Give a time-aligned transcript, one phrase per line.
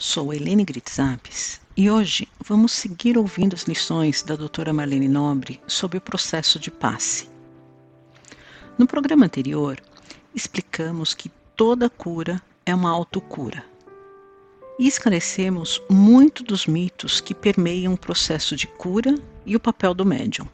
[0.00, 5.98] Sou Helene Gritzapes e hoje vamos seguir ouvindo as lições da doutora Marlene Nobre sobre
[5.98, 7.28] o processo de passe.
[8.78, 9.82] No programa anterior,
[10.32, 13.64] explicamos que toda cura é uma autocura
[14.78, 20.06] e esclarecemos muito dos mitos que permeiam o processo de cura e o papel do
[20.06, 20.46] médium.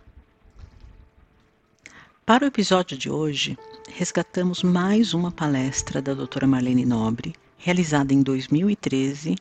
[2.24, 3.58] Para o episódio de hoje,
[3.90, 7.34] resgatamos mais uma palestra da doutora Marlene Nobre,
[7.64, 9.36] realizada em 2013,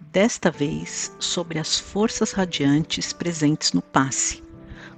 [0.00, 4.42] desta vez sobre as forças radiantes presentes no passe,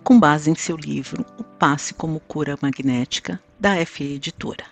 [0.05, 4.65] com base em seu livro O Passe como Cura Magnética, da FE Editora.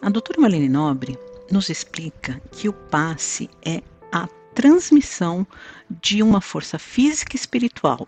[0.00, 1.18] A doutora Marlene Nobre
[1.50, 5.44] nos explica que o passe é a transmissão
[5.90, 8.06] de uma força física e espiritual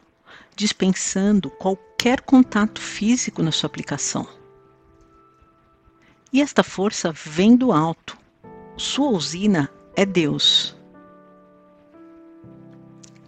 [0.54, 4.39] dispensando qualquer contato físico na sua aplicação.
[6.32, 8.16] E esta força vem do alto.
[8.76, 10.76] Sua usina é Deus.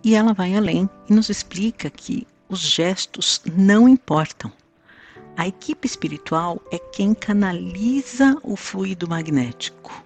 [0.04, 4.52] E ela vai além e nos explica que os gestos não importam.
[5.36, 10.04] A equipe espiritual é quem canaliza o fluido magnético.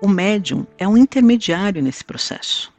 [0.00, 2.72] O médium é um intermediário nesse processo.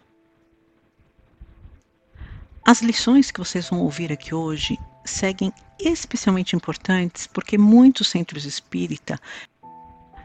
[2.66, 4.78] As lições que vocês vão ouvir aqui hoje
[5.10, 9.20] seguem especialmente importantes porque muitos centros espírita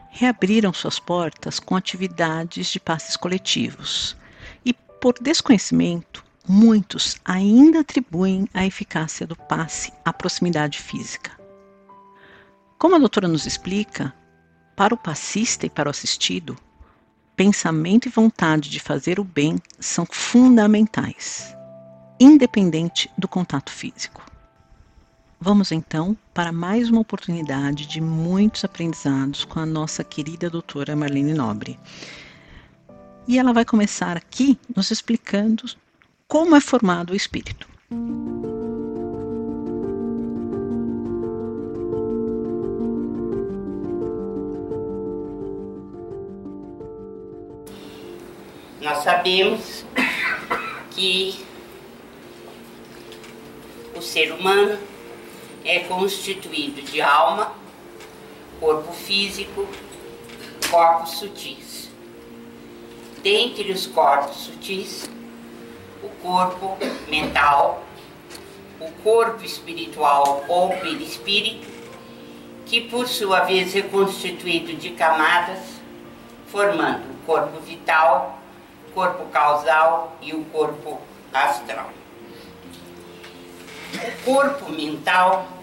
[0.09, 4.15] reabriram suas portas com atividades de passes coletivos.
[4.63, 11.31] E por desconhecimento, muitos ainda atribuem a eficácia do passe à proximidade física.
[12.77, 14.13] Como a doutora nos explica,
[14.75, 16.57] para o passista e para o assistido,
[17.35, 21.55] pensamento e vontade de fazer o bem são fundamentais
[22.19, 24.23] independente do contato físico.
[25.45, 31.35] Vamos então para mais uma oportunidade de muitos aprendizados com a nossa querida doutora Marlene
[31.35, 31.79] Nobre.
[33.27, 35.65] E ela vai começar aqui nos explicando
[36.27, 37.69] como é formado o espírito.
[48.81, 49.85] Nós sabemos
[50.89, 51.45] que
[53.95, 54.94] o ser humano
[55.65, 57.51] é constituído de alma,
[58.59, 59.67] corpo físico,
[60.69, 61.89] corpos sutis.
[63.23, 65.09] Dentre os corpos sutis,
[66.03, 66.77] o corpo
[67.09, 67.83] mental,
[68.79, 71.67] o corpo espiritual ou perispírito,
[72.67, 75.59] que por sua vez é constituído de camadas,
[76.47, 78.39] formando o corpo vital,
[78.93, 81.01] corpo causal e o corpo
[81.33, 81.89] astral.
[83.95, 85.54] O corpo mental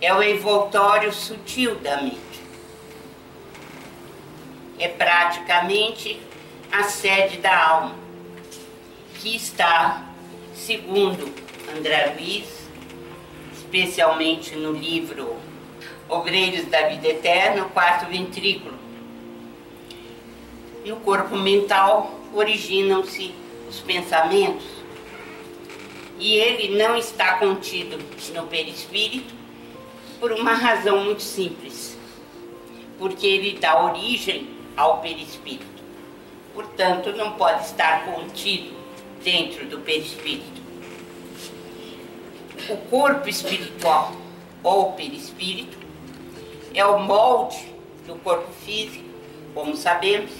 [0.00, 2.18] é o envoltório sutil da mente.
[4.78, 6.18] É praticamente
[6.72, 7.94] a sede da alma,
[9.20, 10.06] que está,
[10.54, 11.30] segundo
[11.76, 12.46] André Luiz,
[13.52, 15.36] especialmente no livro
[16.08, 18.78] Obreiros da Vida Eterna, quarto ventrículo.
[20.86, 23.34] No corpo mental originam-se
[23.68, 24.64] os pensamentos,
[26.18, 27.98] e ele não está contido
[28.34, 29.34] no perispírito
[30.20, 31.96] por uma razão muito simples,
[32.98, 35.64] porque ele dá origem ao perispírito.
[36.52, 38.76] Portanto, não pode estar contido
[39.24, 40.60] dentro do perispírito.
[42.68, 44.12] O corpo espiritual
[44.62, 45.78] ou perispírito
[46.74, 47.72] é o molde
[48.06, 49.08] do corpo físico,
[49.54, 50.30] como sabemos,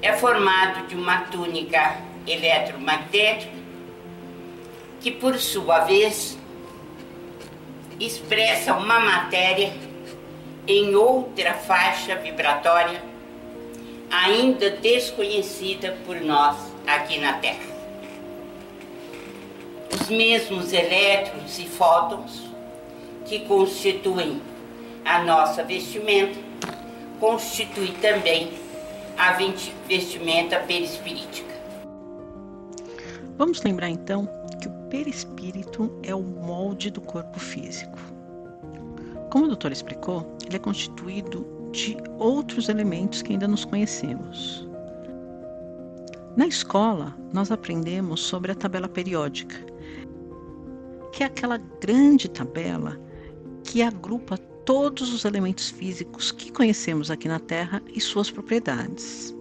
[0.00, 3.52] é formado de uma túnica eletromagnética
[5.00, 6.38] que por sua vez
[8.06, 9.72] expressa uma matéria
[10.66, 13.02] em outra faixa vibratória
[14.10, 16.56] ainda desconhecida por nós
[16.86, 17.72] aqui na Terra.
[19.92, 22.42] Os mesmos elétrons e fótons
[23.24, 24.40] que constituem
[25.04, 26.38] a nossa vestimenta
[27.18, 28.52] constituem também
[29.16, 29.36] a
[29.86, 31.52] vestimenta perispirítica.
[33.38, 34.28] Vamos lembrar então
[34.92, 37.98] perispírito é o molde do corpo físico.
[39.30, 44.68] Como o doutor explicou, ele é constituído de outros elementos que ainda nos conhecemos.
[46.36, 49.56] Na escola, nós aprendemos sobre a tabela periódica,
[51.10, 53.00] que é aquela grande tabela
[53.64, 54.36] que agrupa
[54.66, 59.34] todos os elementos físicos que conhecemos aqui na Terra e suas propriedades.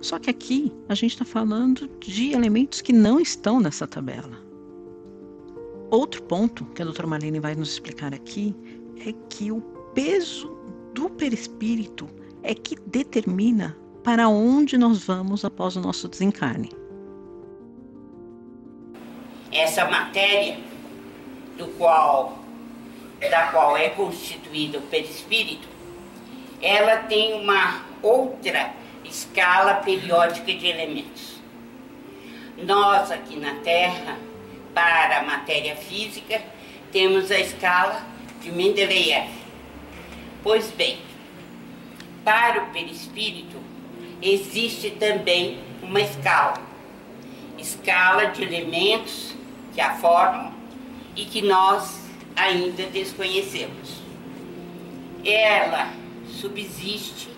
[0.00, 4.51] Só que aqui a gente está falando de elementos que não estão nessa tabela.
[5.92, 8.56] Outro ponto que a doutora Marlene vai nos explicar aqui
[9.06, 9.60] é que o
[9.94, 10.48] peso
[10.94, 12.08] do perispírito
[12.42, 16.70] é que determina para onde nós vamos após o nosso desencarne.
[19.52, 20.56] Essa matéria
[21.58, 22.38] do qual
[23.20, 25.68] da qual é constituído o perispírito,
[26.62, 28.72] ela tem uma outra
[29.04, 31.36] escala periódica de elementos.
[32.64, 34.16] Nós aqui na Terra,
[34.74, 36.42] para a matéria física,
[36.90, 38.02] temos a escala
[38.40, 39.28] de Mendeleev.
[40.42, 40.98] Pois bem,
[42.24, 43.56] para o perispírito
[44.20, 46.60] existe também uma escala,
[47.58, 49.34] escala de elementos
[49.74, 50.52] que a formam
[51.16, 52.00] e que nós
[52.34, 54.00] ainda desconhecemos.
[55.24, 55.92] Ela
[56.28, 57.28] subsiste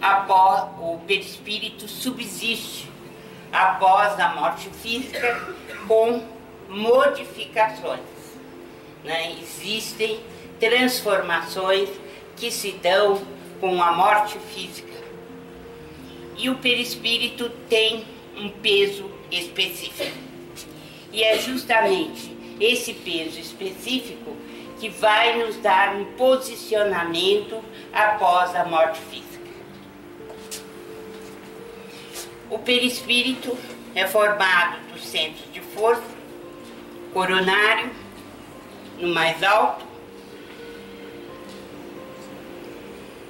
[0.00, 2.88] após o perispírito subsiste
[3.52, 5.54] após a morte física
[5.86, 6.22] com
[6.68, 8.00] modificações.
[9.04, 9.36] Né?
[9.40, 10.20] Existem
[10.60, 11.88] transformações
[12.36, 13.20] que se dão
[13.60, 14.88] com a morte física.
[16.36, 18.04] E o perispírito tem
[18.36, 20.16] um peso específico.
[21.12, 24.36] E é justamente esse peso específico
[24.78, 27.62] que vai nos dar um posicionamento
[27.92, 29.28] após a morte física.
[32.48, 33.56] O perispírito
[33.94, 36.17] é formado dos centros de força,
[37.12, 37.90] coronário,
[38.98, 39.86] no mais alto,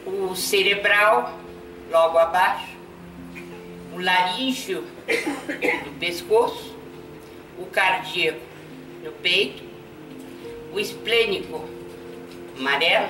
[0.06, 1.38] o cerebral,
[1.90, 2.76] logo abaixo,
[3.94, 4.82] o laríngeo
[5.84, 6.76] do pescoço,
[7.58, 8.40] o cardíaco
[9.02, 9.62] no peito,
[10.72, 11.68] o esplênico
[12.56, 13.08] amarelo,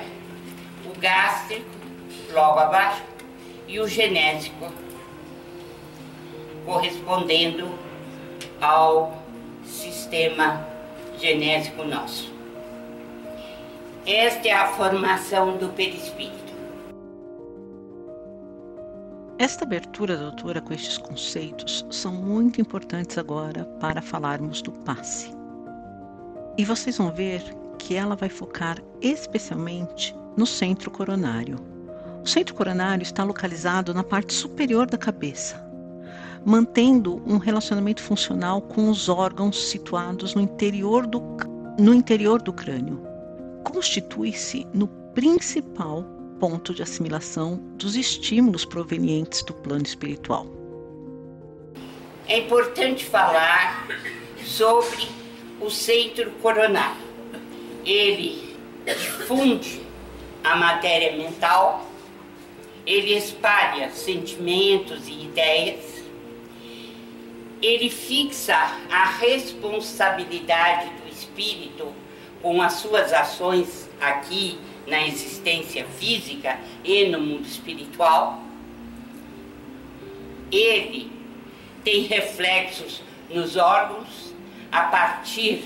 [0.85, 1.69] o gástrico
[2.31, 3.03] logo abaixo
[3.67, 4.71] e o genésico
[6.65, 7.77] correspondendo
[8.61, 9.18] ao
[9.69, 10.65] sistema
[11.17, 12.33] genésico nosso.
[14.05, 16.49] Esta é a formação do perispírito.
[19.37, 25.31] Esta abertura, doutora, com estes conceitos são muito importantes agora para falarmos do passe.
[26.57, 27.41] E vocês vão ver
[27.77, 31.57] que ela vai focar especialmente no centro coronário.
[32.21, 35.68] O centro coronário está localizado na parte superior da cabeça,
[36.45, 41.21] mantendo um relacionamento funcional com os órgãos situados no interior do,
[41.77, 43.01] no interior do crânio.
[43.63, 46.03] Constitui-se no principal
[46.39, 50.47] ponto de assimilação dos estímulos provenientes do plano espiritual.
[52.27, 53.87] É importante falar
[54.45, 55.09] sobre
[55.59, 57.01] o centro coronário.
[57.85, 59.81] Ele difunde
[60.43, 61.85] a matéria mental,
[62.85, 65.98] ele espalha sentimentos e ideias,
[67.61, 68.55] ele fixa
[68.89, 71.93] a responsabilidade do espírito
[72.41, 74.57] com as suas ações aqui
[74.87, 78.41] na existência física e no mundo espiritual.
[80.51, 81.11] Ele
[81.83, 84.33] tem reflexos nos órgãos,
[84.71, 85.63] a partir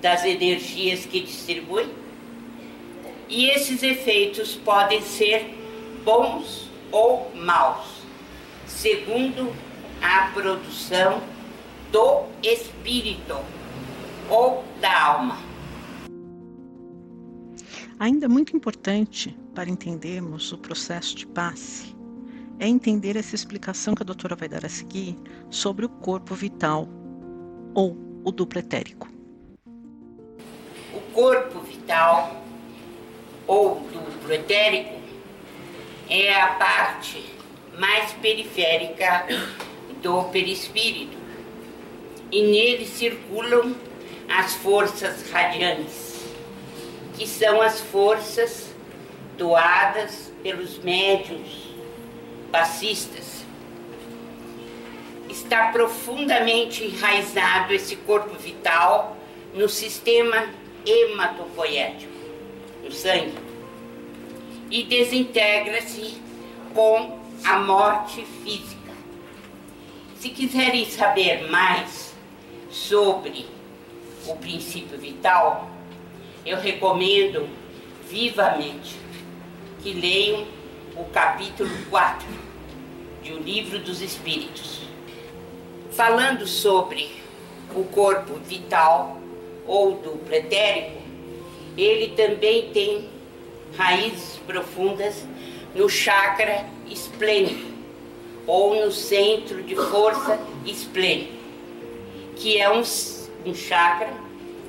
[0.00, 1.86] das energias que distribui.
[3.28, 5.54] E esses efeitos podem ser
[6.04, 7.86] bons ou maus,
[8.66, 9.54] segundo
[10.02, 11.22] a produção
[11.92, 13.36] do espírito
[14.28, 15.38] ou da alma.
[17.98, 21.94] Ainda muito importante para entendermos o processo de passe
[22.58, 25.18] é entender essa explicação que a doutora vai dar a seguir
[25.50, 26.88] sobre o corpo vital
[27.74, 29.08] ou o duplo etérico.
[30.94, 32.42] O corpo vital
[33.46, 35.00] ou duplo etérico
[36.08, 37.24] é a parte
[37.78, 39.26] mais periférica
[40.02, 41.16] do perispírito
[42.30, 43.74] e nele circulam
[44.28, 46.24] as forças radiantes,
[47.16, 48.70] que são as forças
[49.36, 51.70] doadas pelos médios
[52.52, 53.40] passistas
[55.30, 59.16] está profundamente enraizado esse corpo vital
[59.54, 60.48] no sistema
[60.84, 62.12] hematopoético,
[62.84, 63.34] no sangue,
[64.70, 66.20] e desintegra-se
[66.74, 68.79] com a morte física.
[70.20, 72.12] Se quiserem saber mais
[72.68, 73.46] sobre
[74.26, 75.70] o princípio vital,
[76.44, 77.48] eu recomendo
[78.06, 78.98] vivamente
[79.82, 80.46] que leiam
[80.94, 82.28] o capítulo 4
[83.22, 84.82] de O Livro dos Espíritos.
[85.90, 87.12] Falando sobre
[87.74, 89.18] o corpo vital
[89.66, 91.00] ou do pretérico,
[91.78, 93.08] ele também tem
[93.74, 95.26] raízes profundas
[95.74, 97.69] no chakra esplênico
[98.46, 101.32] ou no centro de força esplênico,
[102.36, 102.82] que é um,
[103.46, 104.12] um chakra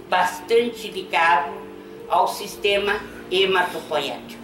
[0.10, 1.52] bastante ligado
[2.08, 3.00] ao sistema
[3.32, 4.42] hematopoético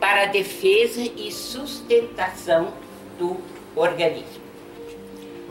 [0.00, 2.72] para defesa e sustentação
[3.18, 3.36] do
[3.76, 4.42] organismo.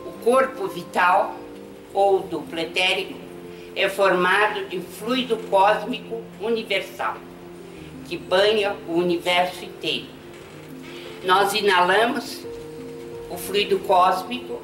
[0.04, 1.36] O corpo vital
[1.94, 3.18] ou do pretérico
[3.74, 7.16] é formado de fluido cósmico universal
[8.06, 10.06] que banha o universo inteiro.
[11.24, 12.44] Nós inalamos
[13.30, 14.60] o fluido cósmico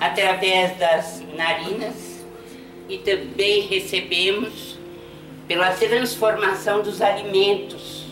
[0.00, 2.24] através das narinas
[2.88, 4.78] e também recebemos
[5.46, 8.04] pela transformação dos alimentos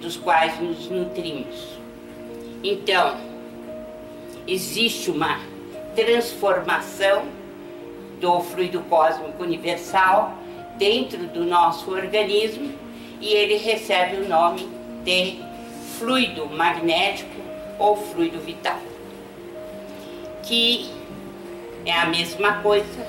[0.00, 1.78] dos quais nos nutrimos.
[2.64, 3.18] Então,
[4.46, 5.38] existe uma
[5.94, 7.26] transformação
[8.20, 10.38] do fluido cósmico universal
[10.78, 12.72] dentro do nosso organismo
[13.20, 14.68] e ele recebe o nome
[15.04, 15.45] de
[15.98, 17.40] fluido magnético
[17.78, 18.78] ou fluido vital,
[20.42, 20.90] que
[21.84, 23.06] é a mesma coisa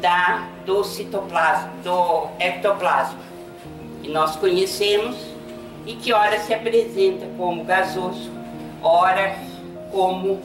[0.00, 3.18] da, do citoplasma, do ectoplasma,
[4.02, 5.16] que nós conhecemos
[5.86, 8.30] e que ora se apresenta como gasoso,
[8.82, 9.38] ora
[9.90, 10.40] como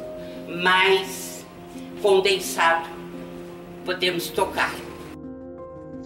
[0.47, 1.45] mais
[2.01, 2.87] condensado,
[3.85, 4.73] podemos tocar.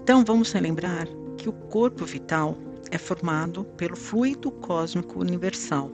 [0.01, 2.57] Então vamos relembrar que o corpo vital
[2.93, 5.91] é formado pelo fluido cósmico universal.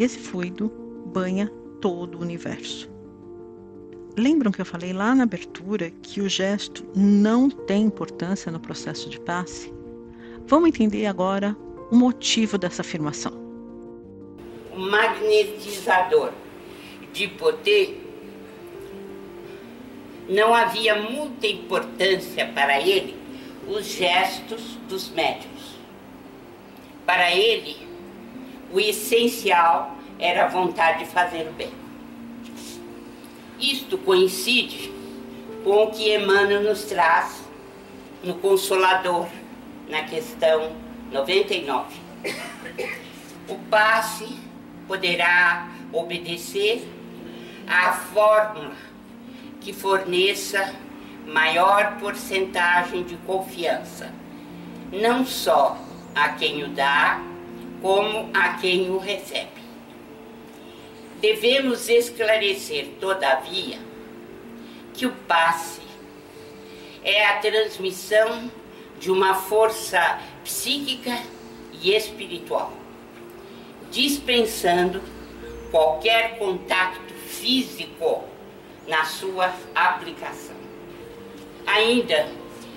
[0.00, 0.68] Esse fluido
[1.06, 1.48] banha
[1.80, 2.90] todo o universo.
[4.16, 9.08] Lembram que eu falei lá na abertura que o gesto não tem importância no processo
[9.08, 9.72] de passe?
[10.46, 11.56] Vamos entender agora
[11.92, 13.32] o motivo dessa afirmação.
[14.72, 16.32] O magnetizador
[17.12, 18.00] de poder
[20.28, 23.16] não havia muita importância para ele
[23.68, 25.53] os gestos dos médicos.
[27.06, 27.76] Para ele,
[28.72, 31.72] o essencial era a vontade de fazer o bem.
[33.60, 34.92] Isto coincide
[35.62, 37.44] com o que Emmanuel nos traz
[38.22, 39.28] no Consolador,
[39.88, 40.72] na questão
[41.12, 41.96] 99.
[43.48, 44.38] O passe
[44.88, 46.86] poderá obedecer
[47.66, 48.72] à fórmula
[49.60, 50.74] que forneça
[51.26, 54.12] maior porcentagem de confiança,
[54.92, 55.78] não só
[56.14, 57.20] a quem o dá,
[57.82, 59.64] como a quem o recebe.
[61.20, 63.78] Devemos esclarecer, todavia,
[64.92, 65.82] que o passe
[67.02, 68.50] é a transmissão
[68.98, 71.18] de uma força psíquica
[71.82, 72.72] e espiritual,
[73.90, 75.02] dispensando
[75.70, 78.24] qualquer contato físico
[78.86, 80.56] na sua aplicação.
[81.66, 82.28] Ainda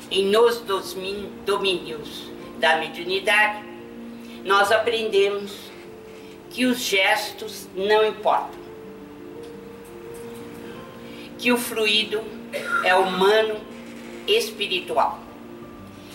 [0.09, 0.63] em nos
[1.45, 3.63] domínios da mediunidade,
[4.43, 5.53] nós aprendemos
[6.49, 8.59] que os gestos não importam,
[11.37, 12.21] que o fluido
[12.83, 13.55] é humano
[14.27, 15.19] espiritual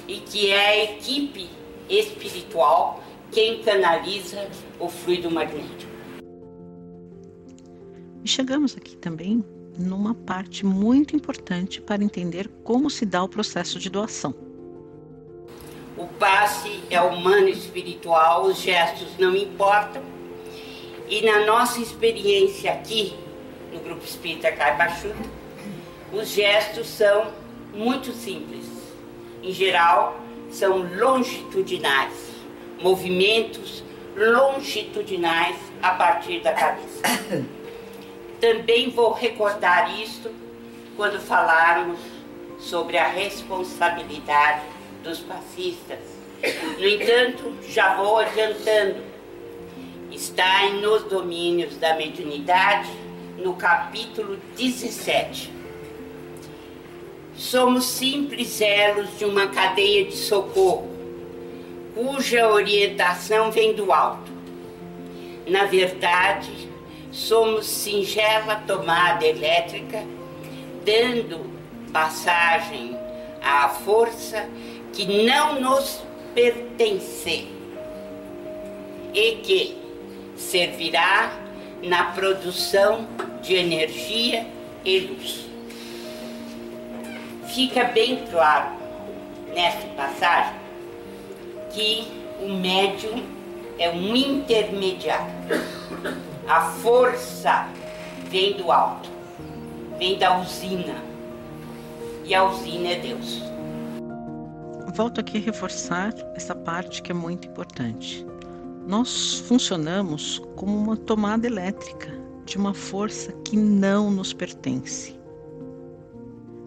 [0.09, 1.49] e que é a equipe
[1.89, 5.91] espiritual quem canaliza o fluido magnético.
[8.25, 9.45] E chegamos aqui também
[9.79, 14.52] numa parte muito importante para entender como se dá o processo de doação.
[16.03, 20.03] O passe é humano e espiritual, os gestos não importam.
[21.09, 23.17] E na nossa experiência aqui,
[23.73, 25.31] no Grupo Espírita Caibachuta,
[26.13, 27.29] os gestos são
[27.73, 28.67] muito simples.
[29.45, 30.19] Em geral,
[30.51, 32.33] são longitudinais,
[32.81, 33.85] movimentos
[34.17, 37.47] longitudinais a partir da cabeça.
[38.41, 40.33] Também vou recordar isto
[40.97, 42.01] quando falarmos
[42.59, 45.99] sobre a responsabilidade dos passistas.
[46.79, 49.01] No entanto, já vou adiantando,
[50.11, 52.91] está em Nos Domínios da Mediunidade,
[53.39, 55.51] no capítulo 17.
[57.37, 60.91] Somos simples elos de uma cadeia de socorro,
[61.95, 64.31] cuja orientação vem do alto.
[65.47, 66.69] Na verdade,
[67.11, 70.05] somos singela tomada elétrica,
[70.85, 71.51] dando
[71.93, 72.97] passagem
[73.43, 74.49] à força
[74.93, 76.03] que não nos
[76.35, 77.49] pertence
[79.15, 79.77] e que
[80.37, 81.33] servirá
[81.83, 83.07] na produção
[83.43, 84.47] de energia
[84.85, 85.47] e luz.
[87.55, 88.71] Fica bem claro
[89.55, 90.55] nesta passagem
[91.73, 92.07] que
[92.41, 93.23] o médium
[93.79, 95.33] é um intermediário.
[96.49, 97.69] A força
[98.29, 99.09] vem do alto,
[99.99, 100.97] vem da usina.
[102.25, 103.52] E a usina é Deus.
[104.95, 108.27] Volto aqui a reforçar essa parte que é muito importante.
[108.87, 112.13] Nós funcionamos como uma tomada elétrica
[112.45, 115.19] de uma força que não nos pertence.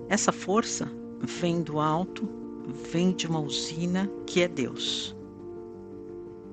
[0.10, 0.90] Essa força
[1.22, 2.28] vem do alto,
[2.92, 5.16] vem de uma usina que é Deus.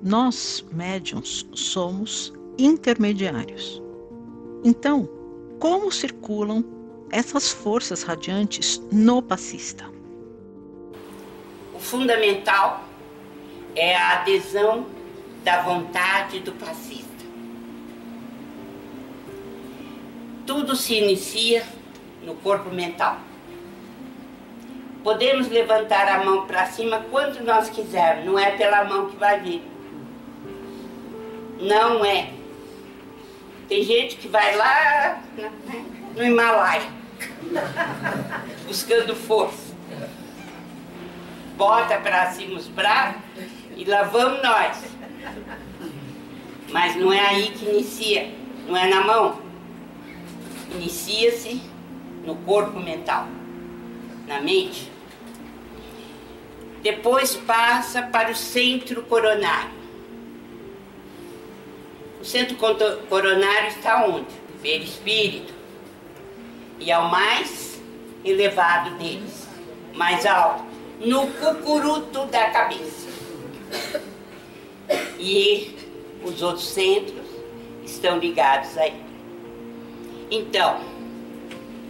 [0.03, 3.81] Nós, médiums, somos intermediários.
[4.63, 5.09] Então,
[5.59, 6.63] como circulam
[7.09, 9.92] essas forças radiantes no passista?
[11.83, 12.81] Fundamental
[13.75, 14.87] é a adesão
[15.43, 17.03] da vontade do passista.
[20.47, 21.65] Tudo se inicia
[22.23, 23.17] no corpo mental.
[25.03, 29.41] Podemos levantar a mão para cima quanto nós quisermos, não é pela mão que vai
[29.41, 29.61] vir.
[31.59, 32.31] Não é.
[33.67, 35.21] Tem gente que vai lá
[36.15, 36.87] no Himalaia,
[38.65, 39.62] buscando força.
[41.63, 43.21] Bota para cima os braços
[43.77, 44.83] e lá vamos nós.
[46.69, 48.35] Mas não é aí que inicia,
[48.67, 49.39] não é na mão.
[50.75, 51.61] Inicia-se
[52.25, 53.29] no corpo mental,
[54.27, 54.91] na mente.
[56.81, 59.71] Depois passa para o centro coronário.
[62.19, 62.57] O centro
[63.07, 64.27] coronário está onde?
[64.61, 65.53] Perispírito.
[66.77, 67.81] E é o mais
[68.25, 69.47] elevado deles,
[69.93, 70.72] mais alto,
[71.03, 73.07] no cucuruto da cabeça.
[75.19, 75.75] E
[76.23, 77.25] os outros centros
[77.85, 78.93] estão ligados aí.
[80.31, 80.81] Então,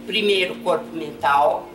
[0.06, 1.68] primeiro corpo mental,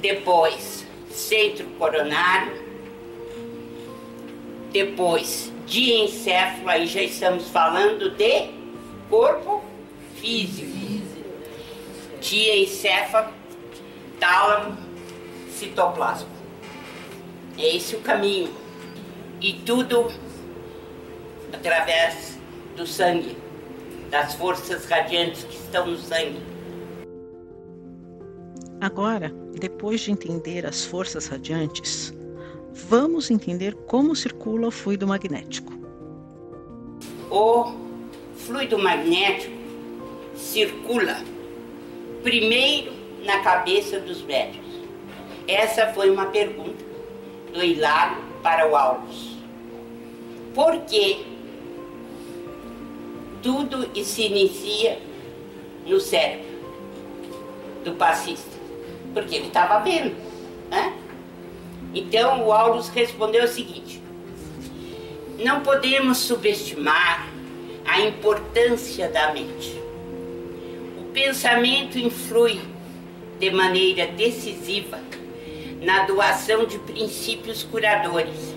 [0.00, 2.64] depois centro coronário,
[4.72, 8.50] depois diencéfalo, aí já estamos falando de
[9.08, 9.62] corpo
[10.16, 10.74] físico.
[12.20, 13.32] Diencéfalo,
[14.18, 14.83] tálamo,
[15.64, 16.28] citoplasma.
[17.58, 18.50] É esse o caminho.
[19.40, 20.10] E tudo
[21.52, 22.38] através
[22.76, 23.36] do sangue,
[24.10, 26.40] das forças radiantes que estão no sangue.
[28.80, 32.12] Agora, depois de entender as forças radiantes,
[32.72, 35.72] vamos entender como circula o fluido magnético.
[37.30, 37.72] O
[38.36, 39.54] fluido magnético
[40.36, 41.16] circula
[42.22, 42.92] primeiro
[43.24, 44.63] na cabeça dos médios.
[45.46, 46.84] Essa foi uma pergunta
[47.52, 49.36] do Hilário para o Aulus.
[50.54, 51.24] Por que
[53.42, 54.98] tudo se inicia
[55.86, 56.46] no cérebro
[57.84, 58.56] do passista?
[59.12, 60.14] Porque ele estava vendo.
[60.70, 60.94] Né?
[61.94, 64.00] Então o Aulus respondeu o seguinte:
[65.38, 67.28] não podemos subestimar
[67.84, 69.78] a importância da mente.
[70.98, 72.60] O pensamento influi
[73.38, 74.98] de maneira decisiva
[75.84, 78.54] na doação de princípios curadores.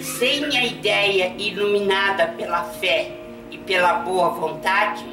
[0.00, 3.12] Sem a ideia iluminada pela fé
[3.50, 5.04] e pela boa vontade,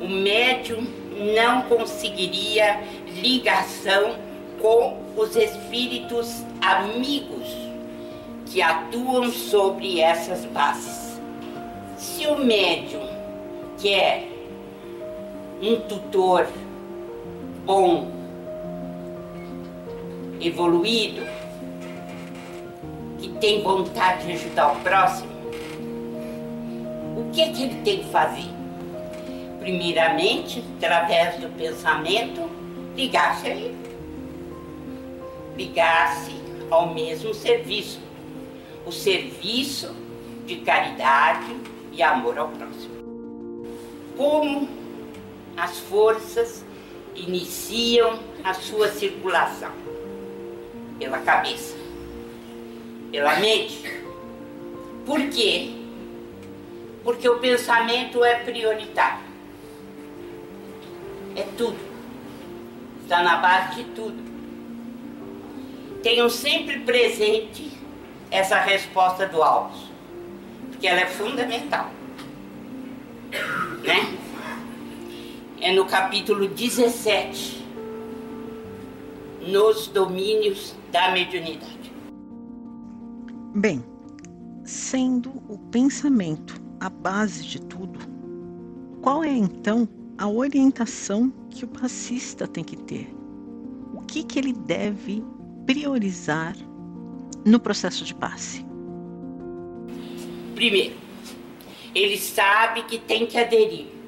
[0.00, 0.86] o médium
[1.34, 4.16] não conseguiria ligação
[4.60, 7.46] com os espíritos amigos
[8.46, 11.20] que atuam sobre essas bases.
[11.96, 13.06] Se o médium
[13.80, 14.28] quer
[15.60, 16.46] um tutor
[17.64, 18.19] bom,
[20.40, 21.22] evoluído,
[23.18, 25.30] que tem vontade de ajudar o próximo,
[27.16, 28.48] o que, é que ele tem que fazer?
[29.60, 32.48] Primeiramente, através do pensamento,
[32.96, 33.76] ligar-se a ele.
[35.56, 36.32] Ligar-se
[36.70, 38.00] ao mesmo serviço.
[38.86, 39.94] O serviço
[40.46, 41.54] de caridade
[41.92, 42.94] e amor ao próximo.
[44.16, 44.68] Como
[45.56, 46.64] as forças
[47.14, 49.79] iniciam a sua circulação?
[51.00, 51.76] Pela cabeça,
[53.10, 53.82] pela mente.
[55.06, 55.72] Por quê?
[57.02, 59.24] Porque o pensamento é prioritário.
[61.34, 61.78] É tudo.
[63.02, 64.22] Está na base de tudo.
[66.02, 67.72] Tenham sempre presente
[68.30, 69.80] essa resposta do Alves,
[70.70, 71.90] porque ela é fundamental.
[73.82, 74.18] Né?
[75.60, 77.64] É no capítulo 17,
[79.40, 81.92] nos domínios da mediunidade.
[83.54, 83.84] Bem,
[84.64, 87.98] sendo o pensamento a base de tudo,
[89.02, 93.12] qual é então a orientação que o passista tem que ter?
[93.94, 95.24] O que, que ele deve
[95.66, 96.54] priorizar
[97.44, 98.64] no processo de passe?
[100.54, 100.94] Primeiro,
[101.94, 103.99] ele sabe que tem que aderir.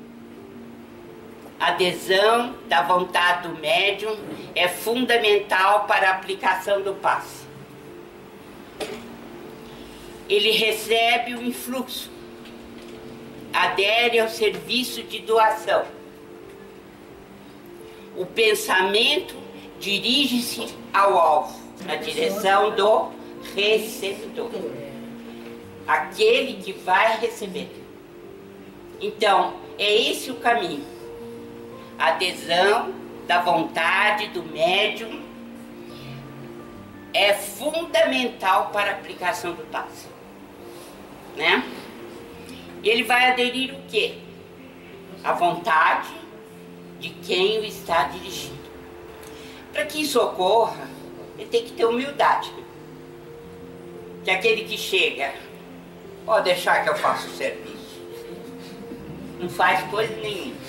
[1.62, 4.16] Adesão da vontade do médium
[4.54, 7.44] é fundamental para a aplicação do passe.
[10.28, 12.10] Ele recebe o influxo,
[13.52, 15.84] adere ao serviço de doação.
[18.16, 19.36] O pensamento
[19.78, 23.12] dirige-se ao alvo, na direção do
[23.54, 24.50] receptor
[25.86, 27.70] aquele que vai receber.
[29.00, 30.84] Então, é esse o caminho.
[32.08, 32.92] Adesão
[33.26, 35.22] da vontade do médium
[37.14, 40.06] é fundamental para a aplicação do passe.
[41.36, 41.64] Né?
[42.82, 44.18] Ele vai aderir o quê?
[45.22, 46.10] A vontade
[46.98, 48.62] de quem o está dirigindo.
[49.72, 50.88] Para que isso ocorra,
[51.38, 52.52] ele tem que ter humildade.
[54.24, 55.32] Que aquele que chega
[56.24, 58.00] Pode deixar que eu faça o serviço.
[59.40, 60.61] Não faz coisa nenhuma.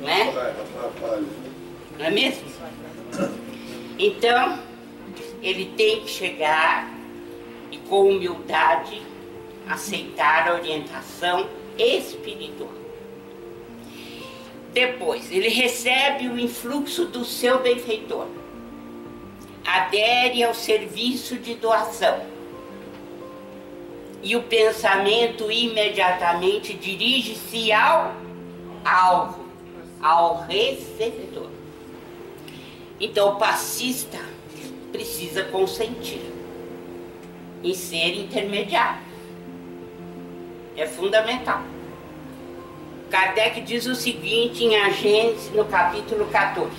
[0.00, 0.54] Não é?
[1.98, 2.48] Não é mesmo?
[3.98, 4.58] Então,
[5.42, 6.88] ele tem que chegar
[7.70, 9.02] e com humildade
[9.68, 12.72] aceitar a orientação espiritual.
[14.72, 18.26] Depois, ele recebe o influxo do seu benfeitor.
[19.66, 22.38] Adere ao serviço de doação
[24.22, 28.14] e o pensamento imediatamente dirige-se ao
[28.84, 29.44] alvo,
[30.00, 31.50] ao receptor.
[33.00, 34.18] Então o passista
[34.92, 36.32] precisa consentir
[37.62, 39.02] em ser intermediário.
[40.76, 41.62] É fundamental.
[43.10, 46.70] Kardec diz o seguinte em A Gênesis, no capítulo 14.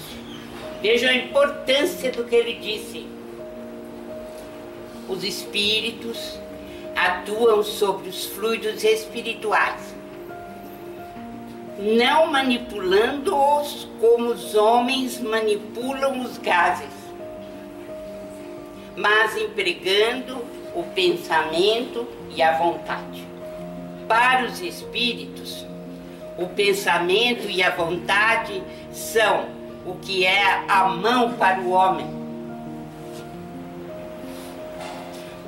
[0.81, 3.07] Veja a importância do que ele disse.
[5.09, 6.39] Os espíritos
[6.95, 9.95] atuam sobre os fluidos espirituais,
[11.79, 16.89] não manipulando-os como os homens manipulam os gases,
[18.97, 23.25] mas empregando o pensamento e a vontade.
[24.09, 25.65] Para os espíritos,
[26.37, 28.61] o pensamento e a vontade
[28.91, 29.45] são
[29.85, 32.07] o que é a mão para o homem.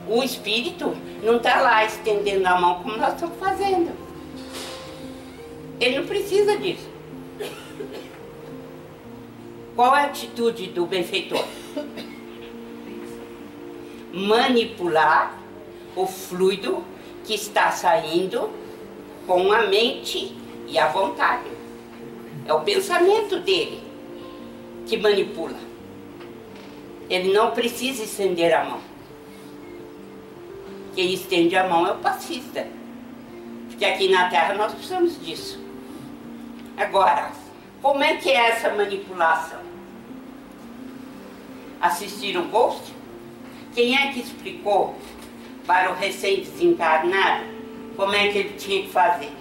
[0.08, 4.01] O espírito não está lá estendendo a mão como nós estamos fazendo.
[5.82, 6.88] Ele não precisa disso.
[9.76, 11.44] Qual é a atitude do benfeitor?
[14.14, 15.40] Manipular
[15.96, 16.84] o fluido
[17.26, 18.52] que está saindo
[19.26, 20.36] com a mente
[20.68, 21.50] e a vontade.
[22.46, 23.82] É o pensamento dele
[24.86, 25.58] que manipula.
[27.10, 28.82] Ele não precisa estender a mão.
[30.94, 32.68] Quem estende a mão é o passista.
[33.68, 35.71] Porque aqui na Terra nós precisamos disso.
[36.78, 37.32] Agora,
[37.82, 39.60] como é que é essa manipulação?
[41.80, 42.94] Assistiram Ghost?
[43.74, 44.96] Quem é que explicou
[45.66, 47.62] para o recém-desencarnado
[47.96, 49.32] como é que ele tinha que fazer?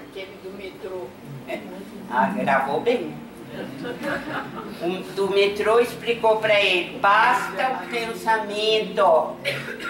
[0.00, 1.06] Aquele do metrô.
[2.10, 3.14] Ah, gravou bem.
[4.82, 9.36] Um, do metrô explicou para ele: basta o pensamento,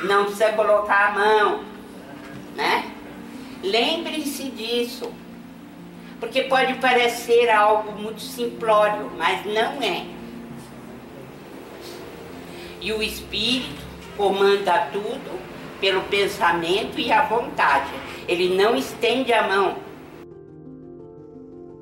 [0.05, 1.65] não precisa colocar a mão,
[2.55, 2.91] né?
[3.63, 5.11] Lembre-se disso,
[6.25, 10.07] porque pode parecer algo muito simplório, mas não é.
[12.81, 13.85] E o espírito
[14.17, 15.39] comanda tudo
[15.83, 17.93] pelo pensamento e a vontade.
[18.27, 19.77] Ele não estende a mão.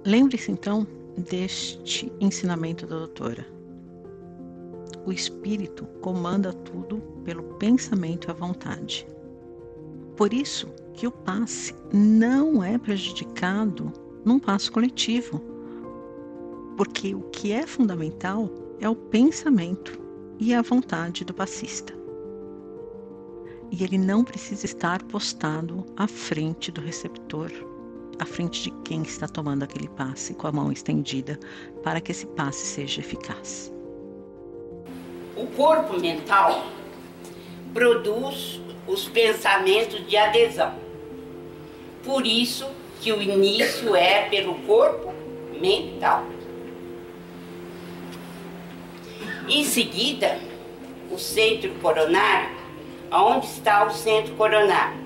[0.04, 0.84] Lembre-se então
[1.16, 3.46] deste ensinamento da doutora.
[5.06, 9.06] O espírito comanda tudo pelo pensamento e a vontade.
[10.16, 13.92] Por isso que o passe não é prejudicado
[14.24, 15.40] num passo coletivo.
[16.76, 20.00] Porque o que é fundamental é o pensamento
[20.38, 21.94] e a vontade do passista.
[23.70, 27.50] E ele não precisa estar postado à frente do receptor
[28.22, 31.38] à frente de quem está tomando aquele passe com a mão estendida
[31.82, 33.72] para que esse passe seja eficaz.
[35.36, 36.66] O corpo mental
[37.74, 40.74] produz os pensamentos de adesão.
[42.04, 42.66] Por isso
[43.02, 45.12] que o início é pelo corpo
[45.60, 46.24] mental.
[49.48, 50.38] Em seguida,
[51.10, 52.50] o centro coronário,
[53.10, 55.02] onde está o centro coronário?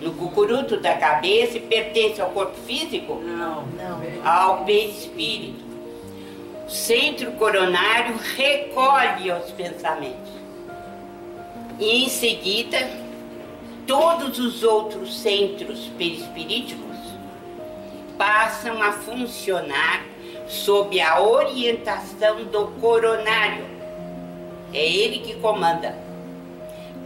[0.00, 3.14] no cucuruto da cabeça e pertence ao corpo físico?
[3.16, 4.00] Não, não.
[4.24, 5.66] Ao perispírito.
[6.64, 10.30] O centro coronário recolhe os pensamentos.
[11.80, 13.07] E em seguida
[13.88, 16.98] todos os outros centros perispiríticos
[18.18, 20.04] passam a funcionar
[20.46, 23.64] sob a orientação do coronário.
[24.74, 25.96] É ele que comanda.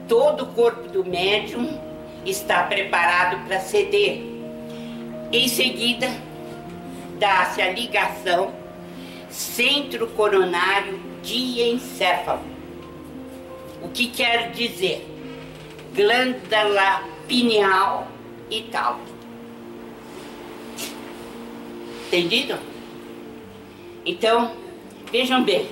[0.09, 1.81] Todo o corpo do médium
[2.27, 4.21] está preparado para ceder.
[5.31, 6.11] Em seguida,
[7.17, 8.53] dá-se a ligação
[9.31, 12.43] centro coronário diencéfalo.
[13.81, 15.12] O que quer dizer?
[15.95, 18.09] Glândula pineal
[18.51, 18.99] e tal.
[22.07, 22.59] Entendido?
[24.05, 24.53] Então,
[25.11, 25.69] vejam bem,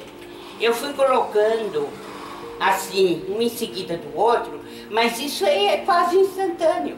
[0.60, 1.88] eu fui colocando
[2.60, 6.96] assim, um em seguida do outro, mas isso aí é quase instantâneo.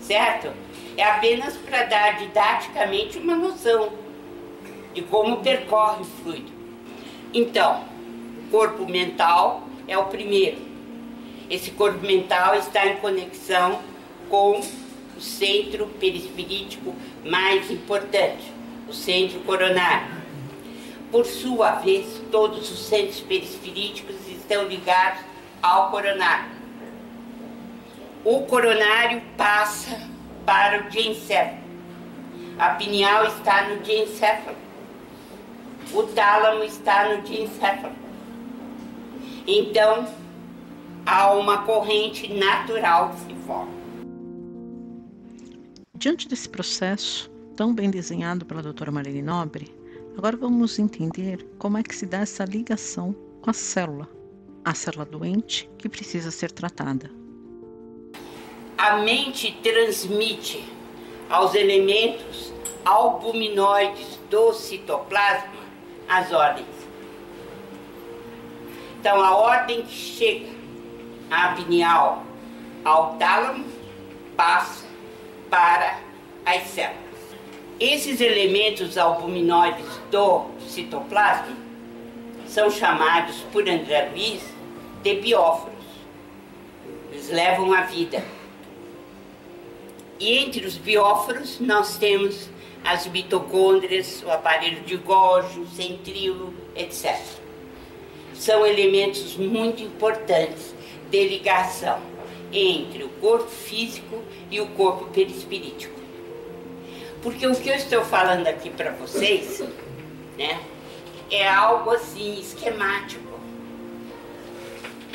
[0.00, 0.52] Certo?
[0.96, 3.92] É apenas para dar didaticamente uma noção
[4.94, 6.52] de como percorre o fluido.
[7.32, 7.82] Então,
[8.50, 10.73] corpo mental é o primeiro.
[11.50, 13.80] Esse corpo mental está em conexão
[14.28, 14.60] com
[15.16, 18.52] o centro perispirítico mais importante,
[18.88, 20.14] o centro coronário.
[21.10, 25.20] Por sua vez, todos os centros perispiríticos estão ligados
[25.62, 26.50] ao coronário.
[28.24, 30.00] O coronário passa
[30.44, 31.62] para o diencéfalo.
[32.58, 34.56] A pineal está no diencéfalo.
[35.92, 37.94] O tálamo está no diencéfalo.
[39.46, 40.08] Então,
[41.06, 43.72] há uma corrente natural que se forma.
[45.96, 49.72] Diante desse processo tão bem desenhado pela doutora Marlene Nobre,
[50.16, 54.08] agora vamos entender como é que se dá essa ligação com a célula,
[54.64, 57.10] a célula doente que precisa ser tratada.
[58.76, 60.64] A mente transmite
[61.30, 62.52] aos elementos
[62.84, 65.64] albuminoides do citoplasma
[66.08, 66.66] as ordens.
[69.00, 70.63] Então, a ordem que chega
[71.30, 72.22] à pineal,
[72.84, 73.64] ao tálamo,
[74.36, 74.84] passa
[75.50, 76.00] para
[76.44, 76.98] as células.
[77.80, 81.56] Esses elementos albuminoides do citoplasma
[82.46, 84.42] são chamados por André Luiz
[85.02, 85.74] de bióforos.
[87.10, 88.24] Eles levam a vida.
[90.20, 92.48] E entre os bióforos nós temos
[92.84, 97.18] as mitocôndrias, o aparelho de Golgi, o centríolo, etc.
[98.34, 100.73] São elementos muito importantes
[101.14, 102.00] de ligação
[102.52, 105.94] entre o corpo físico e o corpo perispirítico.
[107.22, 109.62] Porque o que eu estou falando aqui para vocês,
[110.36, 110.60] né,
[111.30, 113.22] é algo assim esquemático.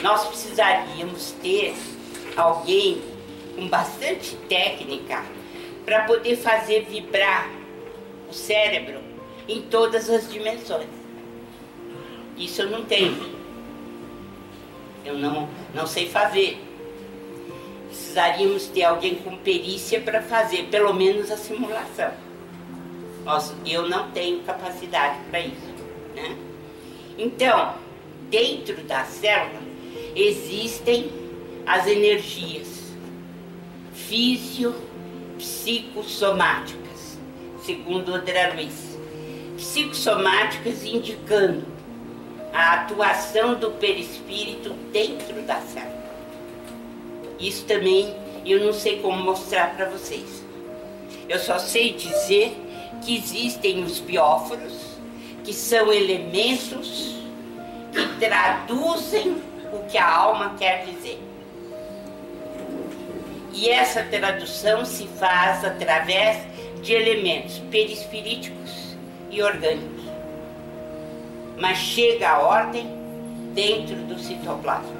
[0.01, 1.75] Nós precisaríamos ter
[2.37, 3.01] alguém
[3.55, 5.23] com bastante técnica
[5.85, 7.49] para poder fazer vibrar
[8.29, 9.01] o cérebro
[9.47, 10.87] em todas as dimensões.
[12.37, 13.38] Isso eu não tenho.
[15.09, 16.63] Eu não, não sei fazer.
[17.87, 22.11] Precisaríamos ter alguém com perícia para fazer pelo menos a simulação.
[23.65, 25.73] Eu não tenho capacidade para isso.
[26.15, 26.37] Né?
[27.17, 27.73] Então,
[28.29, 29.61] dentro da célula
[30.15, 31.11] existem
[31.65, 32.93] as energias
[33.93, 34.75] físio,
[35.37, 37.17] psicossomáticas
[37.63, 38.97] segundo André Luiz.
[39.57, 41.78] Psicossomáticas indicando
[42.53, 45.99] a atuação do perispírito dentro da célula.
[47.39, 48.13] Isso também
[48.45, 50.43] eu não sei como mostrar para vocês.
[51.27, 52.57] Eu só sei dizer
[53.03, 54.73] que existem os bióforos,
[55.43, 57.15] que são elementos
[57.91, 61.19] que traduzem o que a alma quer dizer.
[63.53, 66.37] E essa tradução se faz através
[66.81, 68.95] de elementos perispiríticos
[69.29, 69.98] e orgânicos.
[71.59, 72.87] Mas chega a ordem
[73.53, 74.97] dentro do citoplasma.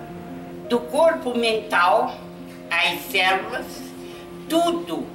[0.68, 2.16] Do corpo mental
[2.70, 3.66] às células,
[4.48, 5.06] tudo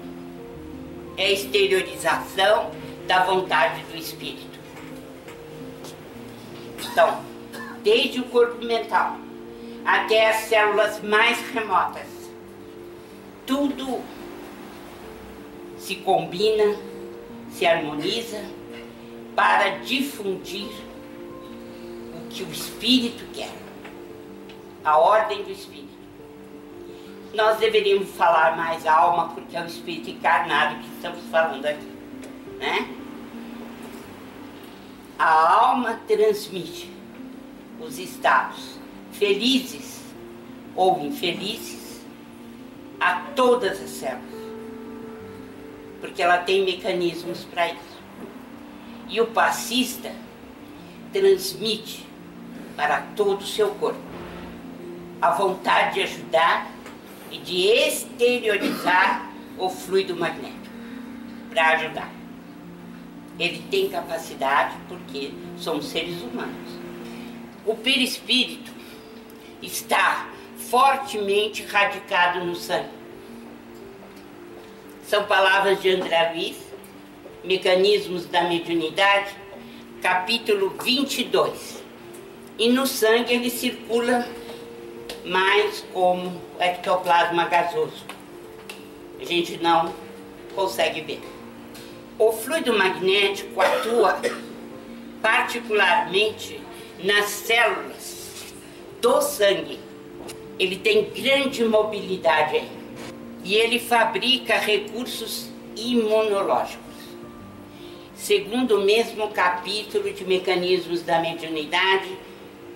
[1.16, 2.70] é exteriorização
[3.06, 4.58] da vontade do espírito.
[6.90, 7.20] Então,
[7.82, 9.18] desde o corpo mental
[9.84, 12.06] até as células mais remotas,
[13.46, 14.00] tudo
[15.76, 16.76] se combina,
[17.50, 18.42] se harmoniza
[19.36, 20.70] para difundir
[22.34, 23.52] que o Espírito quer,
[24.84, 25.94] a ordem do Espírito.
[27.32, 31.88] Nós deveríamos falar mais alma, porque é o Espírito encarnado que estamos falando aqui,
[32.58, 32.88] né?
[35.18, 36.90] A alma transmite
[37.80, 38.78] os estados
[39.12, 40.02] felizes
[40.74, 42.04] ou infelizes
[43.00, 44.34] a todas as células
[46.04, 47.98] porque ela tem mecanismos para isso.
[49.08, 50.12] E o passista
[51.10, 52.06] transmite
[52.76, 54.00] para todo o seu corpo
[55.24, 56.70] a vontade de ajudar
[57.30, 60.68] e de exteriorizar o fluido magnético
[61.48, 62.12] para ajudar.
[63.38, 66.78] Ele tem capacidade porque somos seres humanos.
[67.64, 68.70] O perispírito
[69.62, 72.90] está fortemente radicado no sangue.
[75.06, 76.56] São palavras de André Luiz,
[77.42, 79.34] Mecanismos da Mediunidade,
[80.02, 81.83] capítulo 22.
[82.58, 84.28] E no sangue ele circula
[85.24, 88.04] mais como ectoplasma gasoso.
[89.20, 89.92] A gente não
[90.54, 91.20] consegue ver.
[92.18, 94.20] O fluido magnético atua
[95.20, 96.60] particularmente
[97.02, 98.54] nas células
[99.00, 99.80] do sangue.
[100.56, 102.70] Ele tem grande mobilidade aí.
[103.42, 106.84] E ele fabrica recursos imunológicos.
[108.14, 112.16] Segundo o mesmo capítulo de Mecanismos da Mediunidade,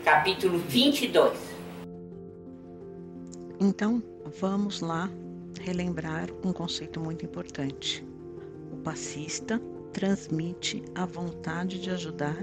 [0.05, 1.39] capítulo 22.
[3.61, 4.03] Então,
[4.41, 5.11] vamos lá
[5.61, 8.05] relembrar um conceito muito importante.
[8.73, 9.61] O passista
[9.93, 12.37] transmite a vontade de ajudar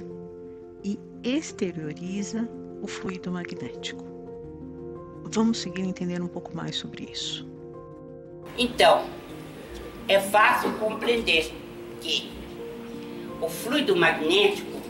[0.84, 2.48] e exterioriza
[2.82, 4.04] o fluido magnético.
[5.32, 7.48] Vamos seguir entendendo um pouco mais sobre isso.
[8.58, 9.06] Então,
[10.08, 11.52] é fácil compreender
[12.02, 12.32] que
[13.41, 14.85] o fluido magnético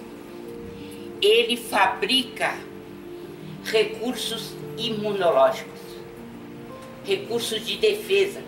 [1.25, 2.55] ele fabrica
[3.63, 5.81] recursos imunológicos,
[7.03, 8.41] recursos de defesa.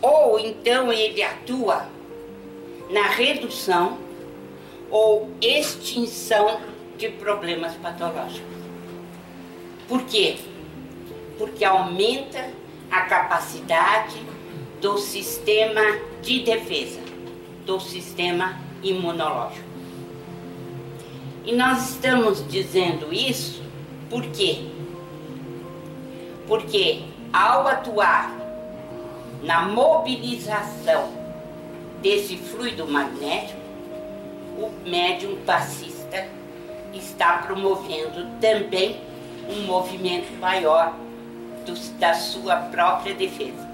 [0.00, 1.86] Ou então ele atua
[2.90, 3.98] na redução
[4.90, 6.60] ou extinção
[6.96, 8.54] de problemas patológicos.
[9.88, 10.36] Por quê?
[11.38, 12.50] Porque aumenta
[12.90, 14.22] a capacidade
[14.80, 15.82] do sistema
[16.22, 17.00] de defesa,
[17.66, 19.66] do sistema imunológico.
[21.44, 23.62] E nós estamos dizendo isso
[24.08, 24.66] por quê?
[26.46, 28.32] Porque ao atuar
[29.42, 31.08] na mobilização
[32.00, 33.58] desse fluido magnético,
[34.58, 36.28] o médium passista
[36.92, 39.00] está promovendo também
[39.48, 40.94] um movimento maior
[41.66, 43.68] do, da sua própria defesa.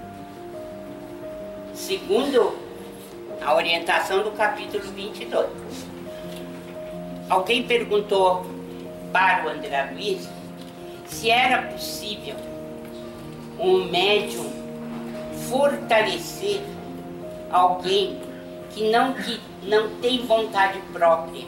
[1.73, 2.53] Segundo
[3.41, 5.49] a orientação do capítulo 22.
[7.27, 8.45] Alguém perguntou
[9.11, 10.29] para o André Luiz
[11.07, 12.35] se era possível
[13.59, 14.49] um médium
[15.49, 16.61] fortalecer
[17.51, 18.21] alguém
[18.73, 21.45] que não, que não tem vontade própria,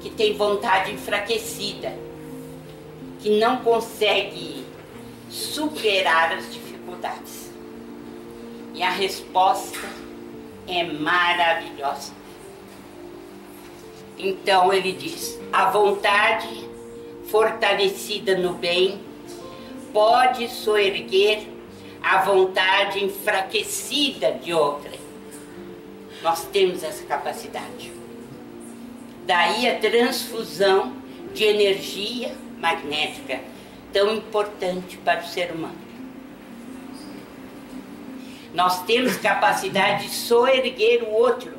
[0.00, 1.92] que tem vontade enfraquecida,
[3.20, 4.64] que não consegue
[5.28, 7.52] superar as dificuldades.
[8.74, 10.07] E a resposta
[10.68, 12.12] é maravilhosa.
[14.18, 16.68] Então ele diz: a vontade
[17.30, 19.00] fortalecida no bem
[19.92, 21.46] pode soerguer
[22.02, 24.92] a vontade enfraquecida de outra.
[26.22, 27.92] Nós temos essa capacidade.
[29.26, 30.92] Daí a transfusão
[31.34, 33.40] de energia magnética,
[33.92, 35.87] tão importante para o ser humano.
[38.54, 41.52] Nós temos capacidade de soerguer o outro.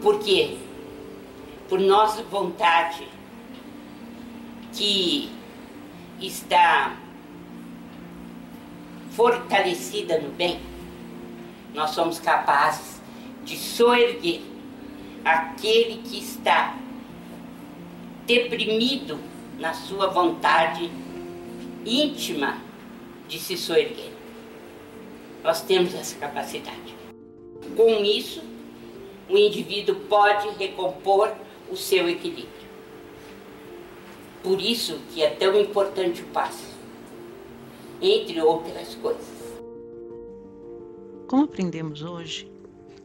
[0.00, 0.58] Por quê?
[1.68, 3.06] Por nossa vontade
[4.72, 5.30] que
[6.20, 6.96] está
[9.12, 10.60] fortalecida no bem,
[11.74, 13.00] nós somos capazes
[13.44, 14.42] de soerguer
[15.24, 16.74] aquele que está
[18.26, 19.18] deprimido
[19.58, 20.90] na sua vontade
[21.84, 22.58] íntima
[23.28, 24.11] de se soerguer.
[25.42, 26.94] Nós temos essa capacidade.
[27.76, 28.42] Com isso,
[29.28, 31.32] o indivíduo pode recompor
[31.70, 32.62] o seu equilíbrio.
[34.42, 36.72] Por isso que é tão importante o passo
[38.00, 39.42] entre outras coisas.
[41.28, 42.50] Como aprendemos hoje,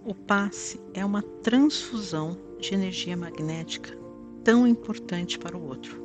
[0.05, 3.97] o passe é uma transfusão de energia magnética
[4.43, 6.01] tão importante para o outro.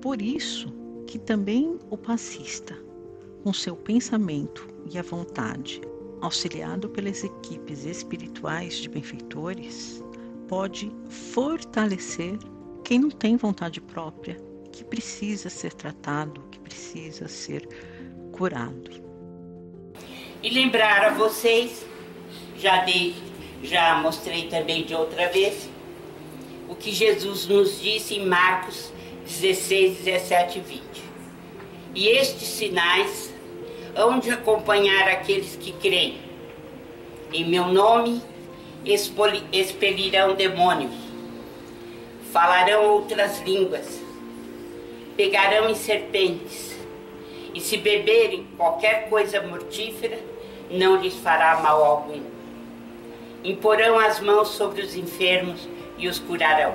[0.00, 0.72] Por isso
[1.06, 2.78] que também o passista,
[3.42, 5.80] com seu pensamento e a vontade,
[6.20, 10.02] auxiliado pelas equipes espirituais de benfeitores,
[10.48, 12.38] pode fortalecer
[12.84, 14.36] quem não tem vontade própria,
[14.72, 17.66] que precisa ser tratado, que precisa ser
[18.32, 18.90] curado.
[20.42, 21.86] E lembrar a vocês,
[22.58, 23.14] já dei,
[23.62, 25.68] já mostrei também de outra vez,
[26.68, 28.92] o que Jesus nos disse em Marcos
[29.24, 30.82] 16, 17 e 20.
[31.94, 33.33] E estes sinais
[33.96, 36.18] hão de acompanhar aqueles que creem.
[37.32, 38.22] Em meu nome
[39.52, 40.94] expelirão demônios,
[42.32, 44.04] falarão outras línguas
[45.16, 46.74] pegarão em serpentes,
[47.54, 50.18] e se beberem qualquer coisa mortífera,
[50.70, 52.20] não lhes fará mal algum.
[53.44, 56.74] Imporão as mãos sobre os enfermos e os curarão.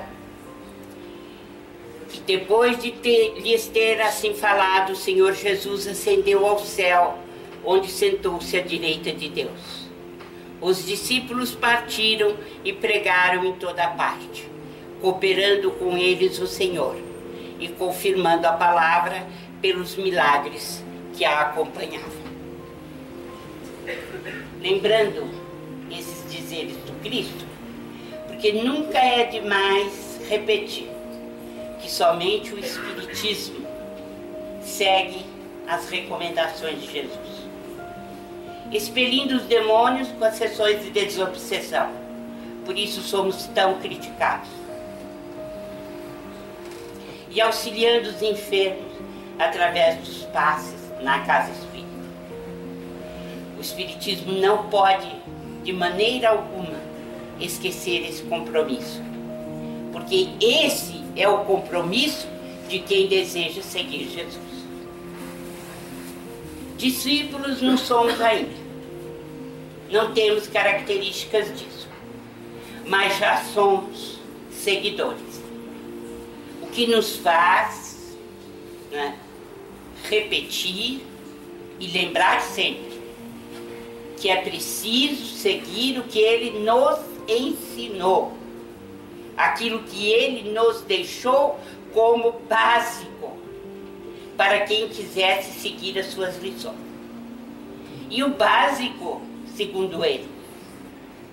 [2.26, 7.18] Depois de ter, lhes ter assim falado, o Senhor Jesus ascendeu ao céu,
[7.64, 9.88] onde sentou-se à direita de Deus.
[10.60, 14.46] Os discípulos partiram e pregaram em toda parte,
[15.00, 16.96] cooperando com eles o Senhor
[17.58, 19.26] e confirmando a palavra
[19.62, 20.84] pelos milagres
[21.16, 22.30] que a acompanhavam.
[24.60, 25.28] Lembrando
[25.90, 27.44] esses dizeres do Cristo,
[28.28, 30.89] porque nunca é demais repetir
[31.80, 33.66] que somente o Espiritismo
[34.62, 35.24] segue
[35.66, 37.40] as recomendações de Jesus
[38.72, 41.90] expelindo os demônios com as sessões de desobsessão.
[42.64, 44.48] Por isso somos tão criticados.
[47.30, 48.92] E auxiliando os enfermos
[49.38, 51.88] através dos passes na casa espírita.
[53.56, 55.10] O Espiritismo não pode,
[55.64, 56.78] de maneira alguma,
[57.40, 59.00] esquecer esse compromisso.
[59.92, 62.26] Porque esse é o compromisso
[62.68, 64.50] de quem deseja seguir Jesus.
[66.76, 68.58] Discípulos não somos ainda.
[69.90, 71.88] Não temos características disso.
[72.86, 74.18] Mas já somos
[74.50, 75.42] seguidores.
[76.62, 78.16] O que nos faz
[78.90, 79.18] né,
[80.08, 81.02] repetir
[81.78, 83.00] e lembrar sempre
[84.20, 88.32] que é preciso seguir o que ele nos ensinou,
[89.36, 91.58] aquilo que ele nos deixou
[91.92, 93.38] como básico
[94.36, 96.78] para quem quisesse seguir as suas lições.
[98.08, 99.22] E o básico,
[99.54, 100.28] segundo ele,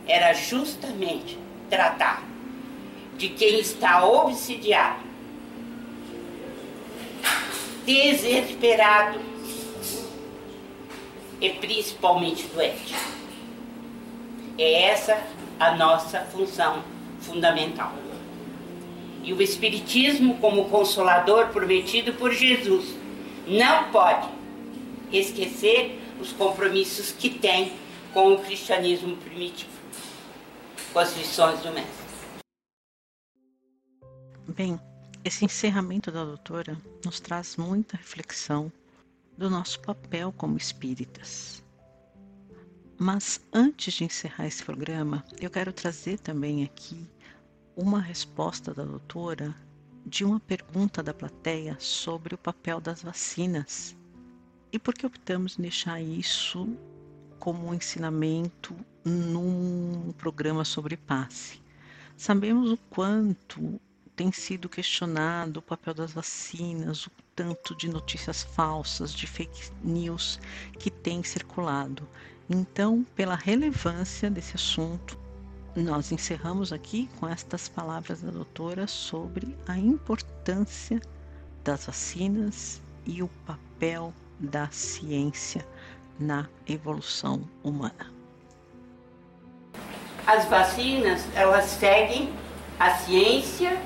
[0.08, 1.38] era justamente
[1.70, 2.24] tratar
[3.18, 5.00] de quem está obsidiado,
[7.86, 9.20] desesperado
[11.42, 12.96] e principalmente doente.
[14.58, 15.18] É essa
[15.60, 16.84] a nossa função
[17.28, 17.94] fundamental
[19.28, 22.96] e o Espiritismo, como consolador prometido por Jesus,
[23.46, 24.30] não pode
[25.12, 27.74] esquecer os compromissos que tem
[28.14, 29.70] com o cristianismo primitivo,
[30.94, 32.08] com as lições do Mestre.
[34.48, 34.80] Bem,
[35.26, 38.72] esse encerramento da doutora nos traz muita reflexão
[39.38, 41.62] do nosso papel como espíritas.
[42.98, 47.06] Mas antes de encerrar esse programa, eu quero trazer também aqui
[47.78, 49.56] uma resposta da doutora
[50.04, 53.96] de uma pergunta da plateia sobre o papel das vacinas
[54.72, 56.76] e por que optamos deixar isso
[57.38, 58.76] como um ensinamento
[59.06, 61.62] num programa sobre passe.
[62.18, 63.80] Sabemos o quanto
[64.16, 70.40] tem sido questionado o papel das vacinas, o tanto de notícias falsas, de fake news
[70.80, 72.10] que tem circulado.
[72.50, 75.27] Então, pela relevância desse assunto,
[75.84, 81.00] nós encerramos aqui com estas palavras da doutora sobre a importância
[81.64, 85.66] das vacinas e o papel da ciência
[86.20, 88.12] na evolução humana.
[90.26, 92.34] As vacinas, elas seguem
[92.80, 93.80] a ciência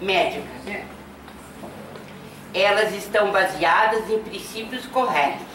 [0.00, 0.48] médica.
[2.52, 5.46] Elas estão baseadas em princípios corretos.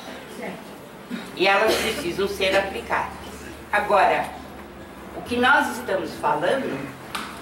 [1.35, 3.13] E elas precisam ser aplicadas.
[3.71, 4.44] Agora,
[5.25, 6.77] que nós estamos falando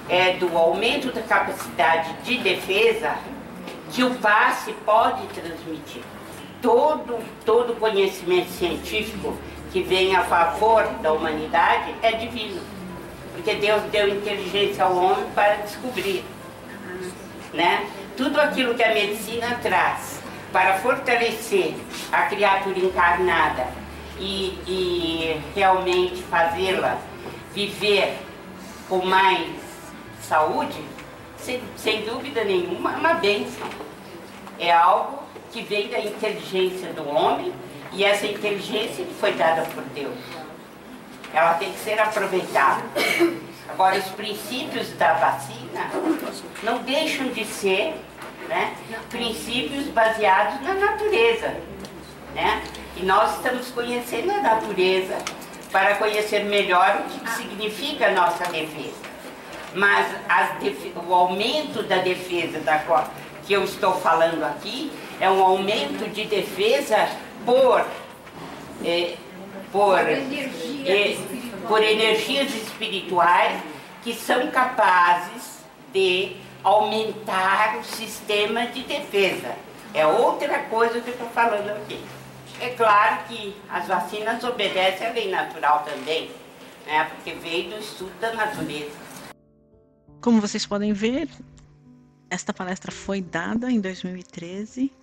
[0.09, 3.15] é do aumento da capacidade de defesa
[3.91, 6.01] que o passe pode transmitir.
[6.61, 9.37] Todo, todo conhecimento científico
[9.71, 12.61] que vem a favor da humanidade é divino.
[13.33, 16.23] Porque Deus deu inteligência ao homem para descobrir.
[17.53, 17.85] Né?
[18.15, 20.21] Tudo aquilo que a medicina traz
[20.51, 21.75] para fortalecer
[22.11, 23.67] a criatura encarnada
[24.19, 26.97] e, e realmente fazê-la
[27.53, 28.17] viver
[28.89, 29.49] com mais
[30.21, 30.83] saúde,
[31.37, 33.67] sem, sem dúvida nenhuma, é uma bênção.
[34.59, 35.19] É algo
[35.51, 37.53] que vem da inteligência do homem
[37.91, 40.17] e essa inteligência foi dada por Deus.
[41.33, 42.83] Ela tem que ser aproveitada.
[43.69, 45.89] Agora, os princípios da vacina
[46.61, 47.95] não deixam de ser
[48.47, 48.75] né,
[49.09, 51.55] princípios baseados na natureza.
[52.35, 52.63] Né?
[52.97, 55.17] E nós estamos conhecendo a natureza
[55.73, 59.01] para conhecer melhor o que significa a nossa defesa.
[59.73, 60.05] Mas
[61.07, 63.09] o aumento da defesa da qual,
[63.43, 67.09] que eu estou falando aqui é um aumento de defesa
[67.43, 67.83] por,
[68.85, 69.15] é,
[69.71, 71.17] por, é,
[71.67, 73.59] por energias espirituais
[74.03, 79.55] que são capazes de aumentar o sistema de defesa.
[79.91, 81.99] É outra coisa que eu estou falando aqui.
[82.63, 86.31] É claro que as vacinas obedecem à lei natural também,
[86.85, 87.03] né?
[87.09, 88.95] porque veio do estudo da natureza.
[90.21, 91.27] Como vocês podem ver,
[92.29, 94.93] esta palestra foi dada em 2013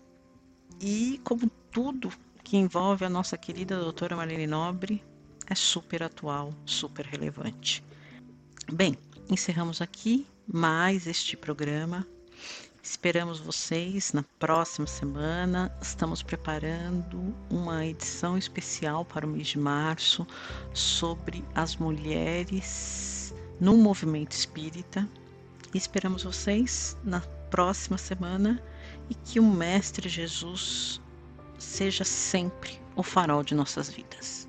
[0.81, 2.11] e, como tudo
[2.43, 5.05] que envolve a nossa querida doutora Marlene Nobre,
[5.47, 7.85] é super atual, super relevante.
[8.73, 8.97] Bem,
[9.29, 12.07] encerramos aqui mais este programa.
[12.83, 15.71] Esperamos vocês na próxima semana.
[15.83, 20.27] Estamos preparando uma edição especial para o mês de março
[20.73, 25.07] sobre as mulheres no movimento espírita.
[25.75, 27.21] Esperamos vocês na
[27.51, 28.63] próxima semana
[29.11, 31.01] e que o Mestre Jesus
[31.59, 34.49] seja sempre o farol de nossas vidas.